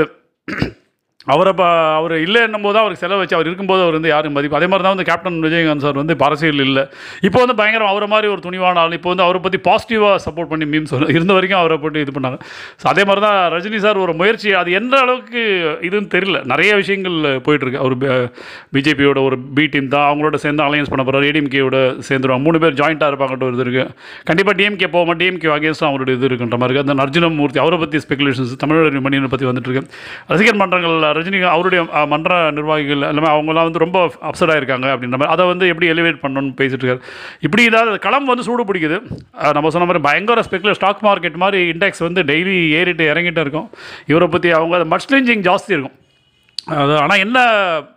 அவரை 1.33 1.53
ப 1.59 1.63
அவர் 1.99 2.15
இல்லை 2.25 2.39
என்னும்போது 2.47 2.77
அவருக்கு 2.81 3.03
செலவு 3.03 3.21
வச்சு 3.21 3.35
அவர் 3.37 3.47
இருக்கும்போது 3.49 3.81
அவர் 3.85 3.95
வந்து 3.97 4.11
யாரும் 4.13 4.35
மதிப்பு 4.37 4.57
அதே 4.59 4.67
மாதிரி 4.71 4.85
தான் 4.87 4.95
வந்து 4.95 5.07
கேப்டன் 5.09 5.39
விஜயகாந்த் 5.45 5.85
சார் 5.85 5.99
வந்து 6.01 6.13
இப்ப 6.15 6.25
அரசியல் 6.29 6.63
இல்லை. 6.67 6.83
இப்போ 7.27 7.39
வந்து 7.43 7.55
பயங்கரம் 7.61 7.91
அவரை 7.93 8.07
மாதிரி 8.13 8.27
ஒரு 8.33 8.41
துணிவான 8.47 8.79
ஆள் 8.83 8.95
இப்போ 8.99 9.09
வந்து 9.13 9.25
அவரை 9.27 9.41
பற்றி 9.45 9.59
பாசிட்டிவாக 9.69 10.17
சப்போர்ட் 10.25 10.51
பண்ணி 10.51 10.67
மீம்ஸ் 10.73 10.93
இருந்த 11.15 11.33
வரைக்கும் 11.37 11.59
அவரை 11.61 11.77
போட்டு 11.83 12.03
இது 12.05 12.13
பண்ணாங்க. 12.17 12.39
ஸோ 12.81 12.87
அதே 12.93 13.05
மாதிரி 13.09 13.23
தான் 13.27 13.37
ரஜினி 13.55 13.81
சார் 13.85 13.99
ஒரு 14.05 14.15
முயற்சி 14.21 14.49
அது 14.61 14.69
எந்த 14.79 14.95
அளவுக்கு 15.05 15.43
இதுன்னு 15.89 16.09
தெரியல. 16.15 16.39
நிறைய 16.53 16.71
விஷயங்கள் 16.81 17.17
போயிட்டுருக்கு 17.47 17.81
அவர் 17.83 17.95
பிஜேபியோட 18.77 19.19
ஒரு 19.29 19.39
பி 19.59 19.65
டீம் 19.75 19.91
தான் 19.95 20.07
அவங்களோட 20.09 20.39
சேர்ந்து 20.45 20.65
அலையன்ஸ் 20.67 20.91
பண்ண 20.93 21.03
போகிறார் 21.09 21.27
ஏடிஎம்கேயோட 21.31 21.77
சேர்ந்துருவாங்க. 22.09 22.45
மூணு 22.47 22.63
பேர் 22.65 22.79
ஜாயிண்ட்டாக 22.81 23.11
இருப்பாங்கட்டு 23.13 23.47
ஒரு 23.49 23.57
இது 23.59 23.65
இருக்குது 23.67 23.93
கண்டிப்பாக 24.29 24.55
டிஎம்கே 24.61 24.89
போகாம 24.95 25.17
டிஎம்கே 25.21 25.51
அகேன்ஸ்ட் 25.57 25.87
அவரோட 25.91 26.11
இது 26.17 26.27
இருக்குன்ற 26.31 26.57
மாதிரி 26.61 26.73
இருக்குது 26.75 26.95
அந்த 26.95 27.05
அர்ஜுன 27.07 27.31
மூர்த்தி 27.39 27.63
அவரை 27.65 27.79
பற்றி 27.83 28.03
ஸ்பெகுலேஷன்ஸ் 28.05 28.53
தமிழக 28.63 29.01
மணியனை 29.07 29.31
பற்றி 29.33 29.47
வந்துட்டு 29.49 29.69
இருக்கு. 29.71 29.85
ரசிகர் 30.33 30.59
மன்றங்கள் 30.61 30.97
ரஜினி 31.19 31.41
அவருடைய 31.55 32.05
மன்ற 32.13 32.39
நிர்வாகிகள் 32.57 33.07
எல்லாமே 33.11 33.29
அவங்களாம் 33.35 33.67
வந்து 33.69 33.83
ரொம்ப 33.85 33.99
அப்செட் 34.29 34.53
ஆகிருக்காங்க 34.55 34.87
அப்படின்ற 34.93 35.17
மாதிரி. 35.19 35.31
அதை 35.35 35.45
வந்து 35.51 35.67
எப்படி 35.73 35.91
எலிவேட் 35.95 36.21
பண்ணணும்னு 36.23 36.53
பேசிட்டு 36.61 36.83
இருக்காரு. 36.83 37.01
இப்படி 37.47 37.65
இதாவது 37.69 37.99
களம் 38.07 38.29
வந்து 38.33 38.47
சூடு 38.49 38.65
பிடிக்குது. 38.71 38.99
நம்ம 39.57 39.73
சொன்ன 39.75 39.87
மாதிரி 39.89 40.05
பயங்கர 40.09 40.43
ஸ்பெக்குலர் 40.49 40.79
ஸ்டாக் 40.81 41.05
மார்க்கெட் 41.09 41.41
மாதிரி 41.45 41.61
இண்டெக்ஸ் 41.73 42.05
வந்து 42.07 42.23
டெய்லி 42.31 42.57
ஏறிட்டு 42.81 43.05
இறங்கிட்டு 43.13 43.43
இருக்கும். 43.45 43.69
இவரை 44.13 44.29
பற்றி 44.35 44.51
அவங்க 44.59 44.85
மட்ஸ்லிஞ்சிங் 44.95 45.45
ஜாஸ்தி 45.49 45.73
இருக்கும். 45.75 45.95
அது 46.67 46.93
ஆனால் 46.97 47.21
என்ன 47.23 47.37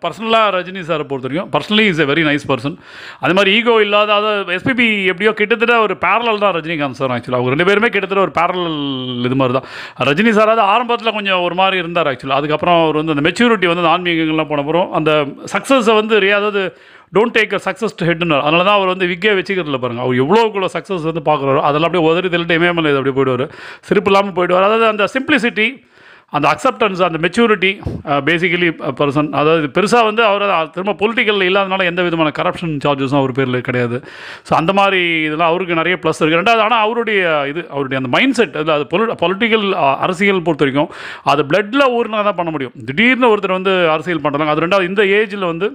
பர்சனலாக 0.02 0.52
ரஜினி 0.54 0.82
சாரை 0.82 1.04
பொறுத்த 1.04 1.26
வரைக்கும் 1.26 1.50
personally 1.54 1.84
is 1.88 2.00
a 2.00 2.08
very 2.10 2.22
nice 2.28 2.46
person 2.50 2.76
அது 3.22 3.32
மாதிரி 3.36 3.50
ஈகோ 3.56 3.74
இல்லாத 3.84 4.10
அதாவது 4.14 4.54
எஸ்பிபி 4.56 4.86
எப்படியோ 5.10 5.32
கிட்டத்தட்ட 5.40 5.74
ஒரு 5.86 5.94
பேரலல் 6.04 6.40
தான் 6.44 6.54
ரஜினிகாந்த் 6.56 6.98
சார் 7.00 7.12
ஆக்சுவலாக 7.14 7.38
அவங்க 7.38 7.52
ரெண்டு 7.54 7.66
பேருமே 7.68 7.90
கிட்டத்தட்ட 7.94 8.22
ஒரு 8.26 8.34
பேரலல் 8.38 8.78
இது 9.28 9.38
மாதிரி 9.40 9.56
தான். 9.58 9.66
ரஜினி 10.08 10.32
சார் 10.38 10.52
அது 10.54 10.64
ஆரம்பத்தில் 10.72 11.16
கொஞ்சம் 11.18 11.44
ஒரு 11.46 11.56
மாதிரி 11.60 11.78
இருந்தார் 11.82 12.10
ஆக்சுவலாக 12.12 12.40
அதுக்கப்புறம் 12.40 12.78
அவர் 12.80 12.98
வந்து 13.00 13.14
அந்த 13.14 13.26
மெச்சூரிட்டி 13.28 13.68
வந்து 13.70 13.84
அந்த 13.84 13.92
ஆன்மீகங்கள்லாம் 13.94 14.50
போனப்புறம் 14.52 14.88
அந்த 14.98 15.10
சக்ஸஸை 15.52 15.94
வந்து 16.00 16.16
ரியா- 16.24 16.40
அதாவது 16.40 16.62
don't 17.12 17.36
take 17.36 17.54
a 17.54 17.62
success 17.66 17.96
to 17.96 18.06
ஹெட்னு 18.08 18.36
அதனால 18.40 18.64
தான் 18.64 18.78
அவர் 18.78 18.92
வந்து 18.92 19.08
விக்கே 19.10 19.32
வச்சுக்கிறதுல 19.38 19.80
பாருங்க. 19.80 20.02
அவர் 20.04 20.20
எவ்வளோக்குள்ள 20.22 20.68
சக்ஸஸ் 20.76 21.08
வந்து 21.08 21.24
பார்க்குறாரு 21.26 21.60
அதெல்லாம் 21.68 21.90
அப்படியே 21.90 22.06
உதறி 22.08 22.28
தள்ளிட்டு 22.30 22.58
இமயமலை 22.60 22.92
அப்படியே 22.94 23.16
போயிடுவார். 23.18 23.46
சிரிப்பு 23.88 24.10
இல்லாமல் 24.10 24.36
போயிடுவார். 24.38 24.66
அதாவது 24.68 24.86
அந்த 24.92 25.06
சிம்பிளிசிட்டி 25.14 25.66
அந்த 26.36 26.46
அக்செப்டன்ஸ் 26.52 27.00
அந்த 27.06 27.18
மெச்சூரிட்டி 27.24 27.70
பேசிக்கலி 28.28 28.68
பர்சன் 29.00 29.28
அதாவது 29.40 29.68
பெருசாக 29.76 30.04
வந்து 30.08 30.22
அவர் 30.30 30.70
திரும்ப 30.76 30.96
பொலிட்டிக்கல் 31.02 31.46
இல்லாதனால 31.48 31.86
எந்த 31.90 32.02
விதமான 32.06 32.32
கரப்ஷன் 32.38 32.74
சார்ஜஸும் 32.84 33.20
அவர் 33.20 33.36
பேரில் 33.38 33.66
கிடையாது. 33.68 33.98
ஸோ 34.48 34.54
அந்த 34.60 34.74
மாதிரி 34.80 35.02
இதெல்லாம் 35.26 35.52
அவருக்கு 35.52 35.80
நிறைய 35.80 35.96
ப்ளஸ் 36.04 36.20
இருக்குது 36.20 36.40
ரெண்டாவது 36.40 36.64
ஆனால் 36.66 36.84
அவருடைய 36.86 37.20
இது 37.52 37.60
அவருடைய 37.74 38.00
அந்த 38.02 38.12
மைண்ட் 38.16 38.38
செட் 38.40 38.58
அதில் 38.60 38.76
அது 38.78 38.86
பொலி 38.94 39.06
பொலிட்டிக்கல் 39.24 39.66
அரசியல் 40.06 40.44
பொறுத்த 40.48 40.64
வரைக்கும் 40.66 40.90
அது 41.32 41.44
பிளட்டில் 41.52 41.92
ஊர்னா 41.98 42.26
தான் 42.30 42.38
பண்ண 42.40 42.52
முடியும். 42.56 42.76
திடீர்னு 42.90 43.32
ஒருத்தர் 43.32 43.58
வந்து 43.58 43.74
அரசியல் 43.96 44.24
பண்ணுறாங்க 44.26 44.54
அது 44.54 44.64
ரெண்டாவது 44.66 44.90
இந்த 44.92 45.04
ஏஜில் 45.20 45.50
வந்து 45.52 45.68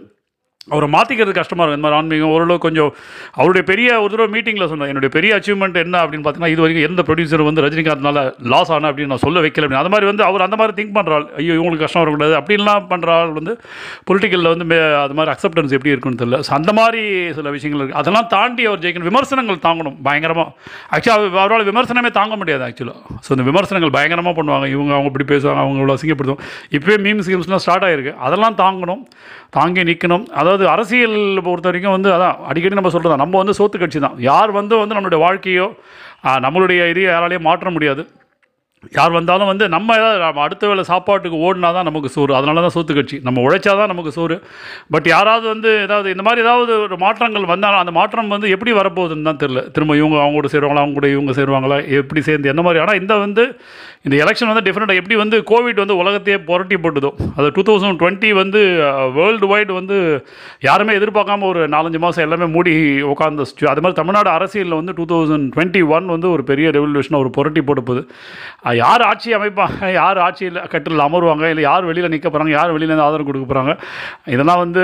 அவரை 0.69 0.89
மாற்றிக்கிறது 0.89 1.33
கஷ்டமாக 1.33 1.69
இருக்கும். 1.69 1.77
இந்த 1.77 1.87
மாதிரி 1.87 1.99
ஆன்மீகம் 1.99 2.29
ஓரளவு 2.29 2.59
கொஞ்சம் 2.59 2.95
அவருடைய 3.31 3.67
பெரிய 3.67 4.01
ஒரு 4.01 4.15
தடவை 4.15 4.41
மீட்டிங்கில் 4.41 4.67
சொன்னேன் 4.67 4.87
என்னுடைய 4.87 5.09
பெரிய 5.09 5.35
அச்சீவ்மெண்ட் 5.35 5.83
என்ன? 5.83 6.05
அப்படின்னு 6.05 6.25
பார்த்தீங்கன்னா 6.25 6.47
இது 6.47 6.61
வரைக்கும் 6.61 6.89
எந்த 6.89 7.01
ப்ரொடியூசர் 7.07 7.43
வந்து 7.43 7.61
ரஜினிகாந்த்னால 7.61 8.33
லாஸ் 8.43 8.71
ஆன 8.71 8.91
அப்படின்னு 8.91 9.05
நான் 9.05 9.17
சொல்ல 9.17 9.39
வைக்கல 9.39 9.65
அப்படின்னு. 9.65 9.81
அந்த 9.83 9.89
மாதிரி 9.89 10.05
வந்து 10.05 10.23
அவர் 10.23 10.41
அந்த 10.41 10.55
மாதிரி 10.55 10.83
திங்க் 10.83 10.95
பண்ணுறாள் 10.95 11.25
ஐயோ 11.25 11.53
இவங்களுக்கு 11.53 11.77
கஷ்டம் 11.77 12.03
வரக்கூடாது. 12.03 12.39
அப்படின்லாம் 12.39 12.85
பண்ணுறாள் 12.89 13.31
வந்து 13.31 13.59
பொலிட்டிக்கலில் 14.11 14.57
வந்து 14.57 14.65
மே- 14.65 15.01
அது 15.03 15.13
மாதிரி 15.13 15.35
அக்செப்டன்ஸ் 15.35 15.73
எப்படி 15.77 15.89
இருக்குன்னு 15.89 16.25
தெரியல. 16.25 16.39
ஸோ 16.39 16.51
அந்த 16.51 16.73
மாதிரி 16.73 17.33
சில 17.33 17.49
விஷயங்கள் 17.49 17.87
இருக்குது 17.87 17.91
அதெல்லாம் 17.91 18.27
தாண்டி 18.27 18.65
அவர் 18.65 18.79
ஜெயிக்கணும். 18.79 19.09
விமர்சனங்கள் 19.11 19.55
தாங்கணும் 19.55 19.95
பயங்கரமாக 20.03 20.51
ஆக்சுவலாக 20.91 21.37
அவரால் 21.37 21.71
விமர்சனமே 21.71 22.11
தாங்க 22.11 22.35
முடியாது 22.35 22.63
ஆக்சுவலாக 22.65 22.95
ஸோ 23.11 23.29
இந்த 23.29 23.43
விமர்சனங்கள் 23.43 23.91
பயங்கரமாக 23.91 24.41
பண்ணுவாங்க. 24.41 24.67
இவங்க 24.67 24.93
அவங்க 24.93 25.11
இப்படி 25.13 25.35
பேசுவாங்க 25.35 25.55
அவங்க 25.55 25.79
இவ்வளோ 25.81 25.95
அசிங்கப்படுத்தும் 25.95 26.43
இப்போயே 26.69 26.97
மீம்ஸ் 26.97 27.27
கேம்ஸ்லாம் 27.27 27.55
ஸ்டார்ட் 27.55 27.83
ஆகிருக்கு 27.83 28.15
அதெல்லாம் 28.15 28.55
தாங்கணும். 28.55 29.03
தாங்கி 29.53 29.83
நிற்கணும் 29.83 30.25
அதாவது 30.31 30.63
அரசியல் 30.67 31.17
பொறுத்த 31.45 31.67
வரைக்கும் 31.69 31.95
வந்து 31.95 32.09
அதான் 32.15 32.37
அடிக்கடி 32.49 32.77
நம்ம 32.79 32.89
சொல்கிறது 32.89 33.21
நம்ம 33.23 33.37
வந்து 33.37 33.57
சோத்து 33.59 33.77
கட்சி 33.77 33.99
தான் 33.99 34.17
யார் 34.29 34.51
வந்து 34.51 34.77
வந்து 34.77 34.95
நம்மளுடைய 34.95 35.21
வாழ்க்கையோ 35.25 35.67
நம்மளுடைய 36.45 36.79
இதையோ 36.91 37.09
யாராலையும் 37.11 37.47
மாற்ற 37.49 37.69
முடியாது. 37.69 38.03
யார் 38.97 39.15
வந்தாலும் 39.17 39.49
வந்து 39.51 39.65
நம்ம 39.75 39.95
ஏதாவது 39.99 40.19
நம்ம 40.23 40.41
அடுத்த 40.45 40.63
வேளை 40.69 40.83
சாப்பாட்டுக்கு 40.91 41.37
ஓடினா 41.47 41.69
தான் 41.77 41.87
நமக்கு 41.89 42.09
சோறு. 42.15 42.33
அதனால 42.39 42.61
தான் 42.65 42.75
சோத்து 42.75 42.97
கட்சி. 42.97 43.17
நம்ம 43.27 43.41
உழைச்சா 43.47 43.73
தான் 43.81 43.91
நமக்கு 43.93 44.13
சோறு. 44.17 44.37
பட் 44.95 45.07
யாராவது 45.13 45.45
வந்து 45.53 45.71
ஏதாவது 45.85 46.11
இந்த 46.15 46.25
மாதிரி 46.27 46.43
ஏதாவது 46.45 46.73
ஒரு 46.85 46.97
மாற்றங்கள் 47.05 47.51
வந்தாலும் 47.53 47.81
அந்த 47.83 47.93
மாற்றம் 47.99 48.33
வந்து 48.35 48.53
எப்படி 48.55 48.73
வரப்போகுதுன்னு 48.79 49.29
தான் 49.29 49.41
தெரில 49.43 49.63
திரும்ப 49.75 49.97
இவங்க 50.01 50.17
அவங்க 50.23 50.37
கூட 50.39 50.49
சேருவாங்களா? 50.55 50.83
அவங்க 50.83 50.97
கூட 50.99 51.09
இவங்க 51.15 51.33
சேருவாங்களா? 51.39 51.79
எப்படி 52.01 52.23
சேர்ந்து 52.29 52.51
என்ன 52.53 52.63
மாதிரி? 52.67 52.81
ஆனால் 52.85 52.99
இந்த 53.01 53.13
வந்து 53.25 53.45
இந்த 54.07 54.15
எலெக்ஷன் 54.23 54.49
வந்து 54.49 54.65
டிஃப்ரெண்ட்டாக 54.65 55.01
எப்படி 55.01 55.15
வந்து 55.21 55.37
கோவிட் 55.51 55.79
வந்து 55.83 55.95
உலகத்தையே 56.01 56.37
புரட்டி 56.49 56.75
போட்டுதோ. 56.83 57.09
அது 57.37 57.47
டூ 57.55 57.63
தௌசண்ட் 57.69 57.99
டுவெண்ட்டி 58.01 58.29
வந்து 58.41 58.59
வேர்ல்டு 59.17 59.47
வைடு 59.51 59.71
வந்து 59.79 59.97
யாருமே 60.67 60.93
எதிர்பார்க்காம 60.99 61.47
ஒரு 61.51 61.61
நாலஞ்சு 61.75 61.99
மாதம் 62.03 62.25
எல்லாமே 62.25 62.47
மூடி 62.55 62.73
உட்காந்து 63.13 63.45
அது 63.71 63.81
மாதிரி 63.83 63.99
தமிழ்நாடு 63.99 64.29
அரசியலில் 64.37 64.79
வந்து 64.79 64.95
டூ 64.99 65.05
தௌசண்ட் 65.11 65.47
டுவெண்ட்டி 65.55 65.81
ஒன் 65.95 66.07
வந்து 66.15 66.29
ஒரு 66.35 66.45
பெரிய 66.51 66.69
ரெவல்யூஷனாக 66.77 67.23
ஒரு 67.25 67.31
புரட்டி 67.37 67.63
போட்டு 67.69 67.83
போகுது. 67.89 68.03
யார் 68.81 69.03
ஆட்சி 69.09 69.29
அமைப்பாங்க 69.37 69.89
யார் 69.97 70.19
ஆட்சியில் 70.25 70.59
கட்டில் 70.73 71.03
அமருவாங்க 71.05 71.45
இல்லை 71.53 71.63
யார் 71.67 71.87
வெளியில் 71.89 72.11
நிற்க 72.13 72.27
போகிறாங்க 72.29 72.51
யார் 72.57 72.73
வெளியிலேருந்து 72.75 73.05
ஆதரவு 73.07 73.27
கொடுக்க 73.29 73.45
போகிறாங்க 73.51 73.73
இதெல்லாம் 74.35 74.61
வந்து 74.63 74.83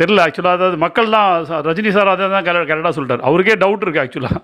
தெரில 0.00 0.24
ஆக்சுவலாக 0.26 0.58
அதாவது 0.58 0.78
மக்கள் 0.84 1.12
தான் 1.16 1.28
ரஜினி 1.68 1.92
சார் 1.96 2.12
அதை 2.14 2.28
தான் 2.34 2.46
கரெக்டாக 2.48 2.92
சொல்லிட்டார். 2.96 3.24
அவருக்கே 3.28 3.56
டவுட் 3.64 3.84
இருக்குது 3.86 4.04
ஆக்சுவலாக 4.04 4.42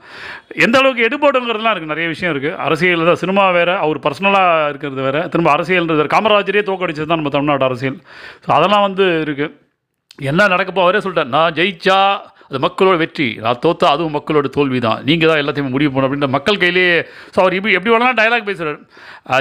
எந்த 0.67 0.77
அளவுக்கு 0.83 1.07
எடுபடுங்கிறதுலாம் 1.09 1.75
இருக்குது 1.75 1.95
நிறைய 1.95 2.09
விஷயம் 2.15 2.33
இருக்குது 2.35 2.57
அரசியல் 2.67 3.09
தான் 3.11 3.21
சினிமா 3.25 3.45
வேறு 3.59 3.75
அவர் 3.87 4.05
பர்சனலாக 4.07 4.69
இருக்கிறது 4.73 5.03
வேறு. 5.09 5.23
திரும்ப 5.35 5.51
அரசியல்ன்றது 5.57 6.09
காமராஜரே 6.17 6.65
தோக்கடிச்சது 6.71 7.11
தான் 7.11 7.21
நம்ம 7.23 7.35
தமிழ்நாடு 7.37 7.69
அரசியல். 7.71 7.99
ஸோ 8.47 8.51
அதெல்லாம் 8.59 8.87
வந்து 8.89 9.07
இருக்குது 9.27 9.53
என்ன 10.31 10.47
நடக்கப்போ 10.55 10.83
அவரே 10.87 11.03
சொல்லிட்டார். 11.05 11.35
நான் 11.37 11.55
ஜெயிச்சா 11.61 12.01
அது 12.55 12.63
மக்களோட 12.65 12.97
வெற்றி. 13.03 13.27
நான் 13.45 13.61
தோத்தா 13.63 13.87
அதுவும் 13.95 14.13
மக்களோட 14.17 14.49
தோல்வி 14.57 14.79
தான் 14.85 14.99
நீங்கள் 15.07 15.31
தான் 15.31 15.41
எல்லாத்தையும் 15.43 15.73
முடிவு 15.77 15.91
பண்ணணும் 15.93 16.09
அப்படின்ற 16.09 16.29
மக்கள் 16.35 16.59
கையிலேயே 16.63 16.93
ஸோ 17.35 17.39
அவர் 17.43 17.55
இப்படி 17.59 17.73
எப்படி 17.79 17.93
வேணாலும் 17.95 18.19
டயலாக் 18.21 18.47
பேசுகிறார் 18.49 18.79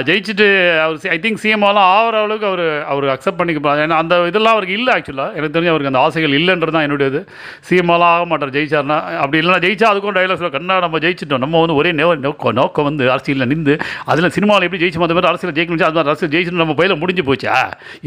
ஜெயிச்சுட்டு 0.08 0.46
அவர் 0.84 0.96
ஐ 1.14 1.16
திங்க் 1.24 1.40
சிஎம்ஆலாம் 1.42 1.88
ஆகிற 1.96 2.22
அளவுக்கு 2.24 2.46
அவர் 2.50 2.62
அவர் 2.92 3.06
அக்செப்ட் 3.14 3.38
பண்ணிக்க 3.40 3.74
ஏன்னா 3.84 3.98
அந்த 4.02 4.14
இதெல்லாம் 4.30 4.54
அவருக்கு 4.56 4.76
இல்லை 4.78 4.90
ஆக்சுவலாக 4.96 5.36
எனக்கு 5.38 5.54
தெரிஞ்சு 5.56 5.72
அவருக்கு 5.72 5.92
அந்த 5.92 6.00
ஆசைகள் 6.06 6.34
இல்லைன்றது 6.38 6.74
தான் 6.76 6.86
என்னுடையது. 6.86 7.20
சிஎம்ஆலாம் 7.68 8.14
ஆக 8.16 8.24
மாட்டார் 8.32 8.52
ஜெயிச்சார்னா 8.56 8.96
அப்படி 9.22 9.38
இல்லைனா 9.42 9.60
ஜெயிச்சா 9.66 9.86
அதுக்கும் 9.92 10.16
டைலாக் 10.18 10.40
சொல்ல 10.42 10.52
கண்ணா 10.56 10.78
நம்ம 10.86 11.02
ஜெயிச்சிட்டோம். 11.06 11.42
நம்ம 11.44 11.62
வந்து 11.64 11.78
ஒரே 11.80 11.92
நோக்கம் 12.26 12.56
நோக்கம் 12.60 12.88
வந்து 12.90 13.04
அரசியலில் 13.14 13.50
நின்று 13.52 13.76
அதில் 14.12 14.30
சினிமாவில் 14.38 14.66
எப்படி 14.68 14.82
ஜெயிச்சு 14.84 15.02
அந்த 15.06 15.16
மாதிரி 15.18 15.30
அரசியல் 15.32 15.56
ஜெயிக்கணும் 15.58 15.86
அது 15.90 15.98
மாதிரி 16.00 16.12
அரசியல் 16.14 16.34
ஜெயிச்சு 16.34 16.62
நம்ம 16.64 16.76
பயில 16.82 16.96
முடிஞ்சு 17.04 17.24
போச்சா? 17.30 17.54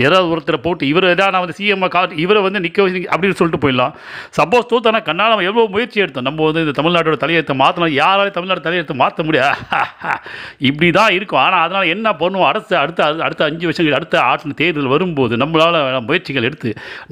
யாராவது 0.04 0.30
ஒருத்தரை 0.36 0.62
போட்டு 0.68 0.84
இவர் 0.92 1.10
ஏதாவது 1.14 1.34
நான் 1.36 1.46
வந்து 1.46 1.58
சிஎம் 1.62 1.88
காட்டு 1.96 2.22
இவரை 2.26 2.42
வந்து 2.48 2.60
நிற்க 2.68 2.80
வச்சு 2.86 3.02
அப்படின்னு 3.14 3.40
சொல்லிட்டு 3.40 3.64
போயிடலாம். 3.64 3.94
சப்போஸ் 4.40 4.70
தோத்தானா 4.72 4.97
ஆனால் 4.98 5.08
கண்ணால் 5.08 5.32
நம்ம 5.32 5.46
எவ்வளோ 5.50 5.66
முயற்சி 5.74 6.02
எடுத்தோம் 6.04 6.28
நம்ம 6.28 6.46
வந்து 6.48 6.62
இந்த 6.64 6.74
தமிழ்நாட்டோட 6.78 7.18
தலையெழுத்தை 7.24 7.56
மாற்றணும் 7.60 7.96
யாராலையும் 7.98 8.38
தமிழ்நாடு 8.38 8.66
தலையெழுத்தை 8.66 8.96
மாற்ற 9.02 9.24
முடியாது. 9.28 9.58
இப்படி 10.70 10.90
தான் 10.98 11.14
இருக்கும். 11.18 11.42
ஆனால் 11.44 11.64
அதனால் 11.66 11.92
என்ன 11.94 12.08
பண்ணுவோம்? 12.22 12.48
அடுத்த 12.52 12.80
அடுத்த 12.84 13.00
அடுத்த 13.28 13.42
அஞ்சு 13.50 13.68
வருஷங்கள் 13.68 13.98
அடுத்த 14.00 14.16
ஆட்சி 14.30 14.56
தேர்தல் 14.62 14.92
வரும்போது 14.94 15.34
நம்மளால் 15.44 15.78
முயற்சிகள் 16.08 16.48
எடுத்து 16.50 16.70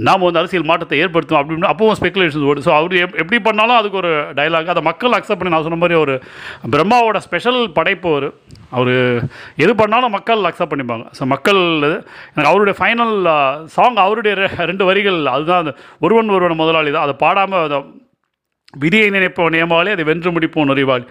நாம் 0.08 0.25
வந்து 0.25 0.42
அரசியல் 0.42 0.70
மாற்றத்தை 0.70 1.00
ஏற்படுத்தும் 1.04 1.39
அப்படின்னு 1.42 1.72
அப்பவும் 1.72 1.98
ஸ்பெகுலேஷன்ஸ் 2.00 2.48
ஓடு. 2.51 2.65
ஸோ 2.68 2.74
அவர் 2.80 2.94
எப்படி 3.24 3.39
பண்ணாலும் 3.48 3.80
அதுக்கு 3.80 4.01
ஒரு 4.04 4.12
டைலாக் 4.39 4.74
அதை 4.74 4.84
மக்கள் 4.89 5.18
அக்செப்ட் 5.18 5.42
பண்ணி 5.42 5.56
நான் 5.56 5.68
சொன்ன 5.68 5.82
மாதிரி 5.84 6.00
ஒரு 6.04 6.15
பிரம்மாவோட 6.75 7.18
ஸ்பெஷல் 7.27 7.62
படைப்பு 7.77 8.10
ஒரு 8.18 8.30
அவர் 8.72 8.94
எது 9.63 9.74
பண்ணாலும் 9.82 10.13
மக்கள் 10.15 10.48
அக்செப்ட் 10.48 10.72
பண்ணிப்பாங்க. 10.72 11.06
ஸோ 11.18 11.24
மக்கள் 11.34 11.60
எனக்கு 12.32 12.50
அவருடைய 12.50 12.75
ஃபைனல் 12.80 13.13
சாங் 13.75 14.00
அவருடைய 14.04 14.34
ரெ- 14.42 14.65
ரெண்டு 14.70 14.86
வரிகள் 14.89 15.20
அதுதான் 15.34 15.62
அந்த 15.63 15.74
ஒருவன் 16.01 16.34
ஒருவன் 16.38 16.62
முதலாளி 16.62 16.92
தான் 16.92 17.06
அதை 17.08 17.15
பாடாமல் 17.24 17.75
விதியை 18.77 19.10
நினைப்போம் 19.10 19.50
நியமாலே 19.50 19.91
அதை 19.91 20.03
வென்று 20.03 20.32
முடிப்போம் 20.32 20.65
நுறிவாள் 20.65 21.08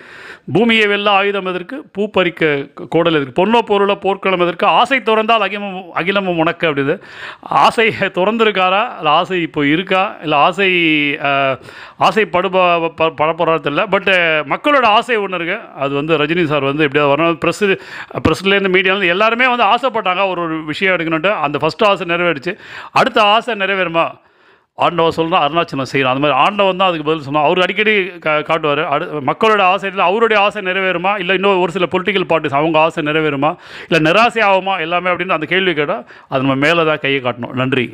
பூமியை 0.52 0.86
வெல்ல 0.86 1.10
ஆயுதம் 1.10 1.46
எதற்கு? 1.46 1.84
பூ 1.92 2.10
பறிக்க 2.10 2.66
க- 2.74 2.84
கோடல் 2.88 3.14
எதற்கு? 3.14 3.46
பொன்னோ 3.46 3.58
பொருளை 3.58 3.94
போர்க்களம் 3.94 4.40
எதற்கு? 4.40 4.66
ஆசை 4.66 4.98
திறந்தால் 4.98 5.40
அகிலமும் 5.40 5.84
அகிலமும் 5.94 6.38
உனக்கு 6.38 6.70
அப்படிது 6.70 7.00
ஆசை 7.40 7.88
திறந்திருக்காரா? 8.00 8.96
இல்லை 8.96 9.12
ஆசை 9.12 9.42
இப்போ 9.42 9.66
இருக்கா? 9.66 10.16
இல்லை 10.22 10.38
ஆசை 10.38 10.70
ஆசைப்படுப 12.00 12.88
ப- 12.96 13.14
படப்படுறது 13.18 13.66
இல்லை 13.66 13.86
பட்டு 13.86 14.12
மக்களோட 14.48 14.82
ஆசை 14.82 15.16
ஒன்று 15.16 15.44
இருக்கு. 15.44 15.72
அது 15.74 15.94
வந்து 15.94 16.18
ரஜினி 16.18 16.44
சார் 16.44 16.62
வந்து 16.62 16.84
எப்படியாவது 16.84 17.22
வரணும். 17.22 17.38
ப்ரெஸ்ஸு 17.44 17.78
ப்ரெஸ்லேருந்து 18.28 18.72
மீடியாவில் 18.76 19.06
எல்லாருமே 19.06 19.56
வந்து 19.56 19.64
ஆசைப்பட்டாங்க. 19.64 20.28
ஒரு 20.28 20.40
ஒரு 20.40 20.64
விஷயம் 20.64 20.96
எடுக்கணுன்ட்டு 20.96 21.34
அந்த 21.34 21.58
ஃபஸ்ட்டு 21.62 21.84
ஆசை 21.84 22.06
நிறைவேறிச்சு. 22.06 22.58
அடுத்த 22.92 23.22
ஆசை 23.22 23.54
நிறைவேறுமா? 23.54 24.22
ஆண்டவன் 24.82 25.14
சொல்லணும் 25.16 25.42
அருணாச்சலம் 25.44 25.88
செய்யணும். 25.90 26.12
அந்த 26.12 26.22
மாதிரி 26.22 26.38
ஆண்டவன் 26.44 26.76
தான் 26.76 26.88
அதுக்கு 26.88 27.06
பதில் 27.08 27.26
சொன்னோம் 27.26 27.46
அவர் 27.48 27.60
அடிக்கடி 27.64 27.92
கா 28.24 28.32
காட்டுவார். 28.40 28.82
அடு 28.94 29.04
மக்களோட 29.28 29.62
ஆசை 29.72 29.90
இல்லை 29.90 30.04
அவருடைய 30.06 30.42
ஆசை 30.42 30.62
நிறைவேறுமா? 30.62 31.18
இல்லை 31.18 31.34
இன்னும் 31.34 31.60
ஒரு 31.64 31.72
சில 31.72 31.86
பொலிட்டிக்கல் 31.92 32.26
பார்ட்டிஸ் 32.32 32.58
அவங்க 32.60 32.78
ஆசை 32.78 33.04
நிறைவேறுமா? 33.04 33.56
இல்லை 33.88 34.12
நிராசை 34.12 34.42
ஆகுமா 34.50 34.80
எல்லாமே 34.80 35.10
அப்படின்னு 35.10 35.36
அந்த 35.38 35.46
கேள்வி 35.46 35.74
கேட்டால் 35.74 36.04
அது 36.28 36.42
நம்ம 36.42 36.56
மேலே 36.66 36.84
தான் 36.84 37.02
கையை 37.04 37.20
காட்டணும். 37.22 37.54
நன்றி. 37.62 37.86